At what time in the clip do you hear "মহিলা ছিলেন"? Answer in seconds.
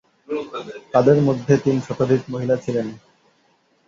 2.29-2.87